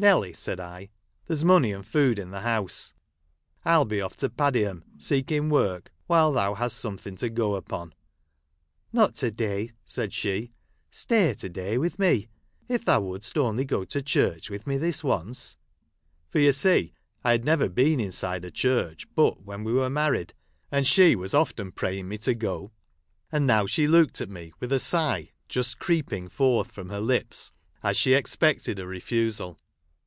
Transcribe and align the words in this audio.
Nelly," 0.00 0.32
said 0.32 0.58
I," 0.58 0.88
there 1.26 1.36
's 1.36 1.44
money 1.44 1.72
and 1.72 1.86
food 1.86 2.18
in 2.18 2.30
the 2.30 2.40
house; 2.40 2.94
I 3.66 3.76
will 3.76 3.84
be 3.84 4.00
off 4.00 4.16
to 4.16 4.30
Padiham 4.30 4.82
seeking 4.96 5.50
work, 5.50 5.92
while 6.06 6.32
thou 6.32 6.54
hast 6.54 6.78
something 6.78 7.16
to 7.16 7.28
go 7.28 7.54
upon."" 7.54 7.92
Not 8.94 9.14
to 9.16 9.30
day," 9.30 9.72
said 9.84 10.14
she;" 10.14 10.52
stay 10.90 11.34
to 11.34 11.48
day 11.50 11.76
with 11.76 11.98
me. 11.98 12.28
If 12.66 12.86
thou 12.86 13.02
wouldst 13.02 13.36
only 13.36 13.66
go 13.66 13.84
to 13.84 14.00
church 14.00 14.48
with 14.48 14.66
me 14.66 14.78
this 14.78 15.04
once 15.04 15.58
"—for 16.30 16.38
you 16.38 16.52
see 16.52 16.94
I 17.22 17.32
had 17.32 17.44
never 17.44 17.68
been 17.68 18.00
inside 18.00 18.46
a 18.46 18.50
church 18.50 19.06
but 19.14 19.42
when 19.44 19.64
we 19.64 19.72
were 19.74 19.90
married, 19.90 20.32
Charles 20.72 20.86
Dickens.] 20.94 20.96
THE 21.32 21.36
HEART 21.36 21.50
OF 21.50 21.56
JOHN 21.56 21.66
MIDDLETON. 21.66 21.76
331 21.76 22.08
and 22.08 22.08
she 22.08 22.08
was 22.08 22.08
often 22.08 22.08
praying 22.08 22.08
me 22.08 22.16
to 22.18 22.34
go; 22.34 22.72
and 23.30 23.46
now 23.46 23.66
she 23.66 23.86
looked 23.86 24.22
at 24.22 24.30
me, 24.30 24.50
with 24.60 24.72
A 24.72 24.78
sigh 24.78 25.32
just 25.50 25.78
creep 25.78 26.10
ing 26.10 26.30
forth 26.30 26.72
from 26.72 26.88
her 26.88 27.00
lips, 27.02 27.52
as 27.82 27.98
she 27.98 28.14
expected 28.14 28.78
a 28.78 28.86
refusal. 28.86 29.58